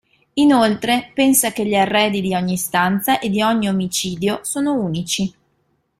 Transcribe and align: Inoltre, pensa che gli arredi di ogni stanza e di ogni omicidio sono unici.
Inoltre, 0.41 1.11
pensa 1.13 1.51
che 1.51 1.63
gli 1.63 1.75
arredi 1.75 2.21
di 2.21 2.33
ogni 2.33 2.57
stanza 2.57 3.19
e 3.19 3.29
di 3.29 3.43
ogni 3.43 3.69
omicidio 3.69 4.39
sono 4.41 4.73
unici. 4.73 5.31